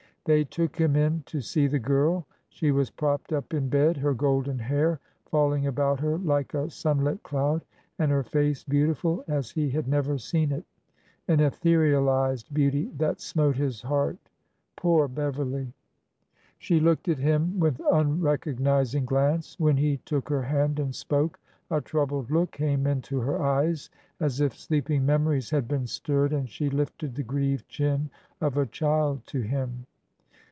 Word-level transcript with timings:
They 0.25 0.43
took 0.43 0.75
him 0.77 0.95
in 0.95 1.23
to 1.25 1.41
see 1.41 1.65
the 1.65 1.79
girl. 1.79 2.27
She 2.47 2.69
was 2.69 2.91
propped 2.91 3.33
up 3.33 3.55
in 3.55 3.69
bed, 3.69 3.97
her 3.97 4.13
golden 4.13 4.59
hair 4.59 4.99
falling 5.25 5.65
about 5.65 5.99
her 6.01 6.15
like 6.19 6.53
a 6.53 6.69
sunlit 6.69 7.23
cloud, 7.23 7.65
and 7.97 8.11
her 8.11 8.21
face 8.21 8.63
beautiful 8.63 9.23
as 9.27 9.49
he 9.49 9.71
had 9.71 9.87
never 9.87 10.19
seen 10.19 10.51
it— 10.51 10.63
an 11.27 11.39
etherealized 11.39 12.53
beauty 12.53 12.91
that 12.99 13.19
smote 13.19 13.55
his 13.55 13.81
heart. 13.81 14.19
Poor 14.75 15.07
Beverly! 15.07 15.73
She 16.59 16.79
looked 16.79 17.07
at 17.07 17.17
him 17.17 17.59
with 17.59 17.81
unrecognizing 17.91 19.05
glance. 19.05 19.59
When 19.59 19.77
he 19.77 19.97
took 20.05 20.29
her 20.29 20.43
hand 20.43 20.79
and 20.79 20.93
spoke, 20.93 21.39
a 21.71 21.81
troubled 21.81 22.29
look 22.29 22.51
came 22.51 22.85
into 22.85 23.21
her 23.21 23.41
eyes, 23.41 23.89
as 24.19 24.39
if 24.39 24.55
sleeping 24.55 25.03
memories 25.03 25.49
had 25.49 25.67
been 25.67 25.87
stirred, 25.87 26.31
and 26.31 26.47
she 26.47 26.69
lifted 26.69 27.15
the 27.15 27.23
grieved 27.23 27.67
chin 27.67 28.11
of 28.39 28.55
a 28.55 28.67
child 28.67 29.25
to 29.25 29.41
him. 29.41 29.87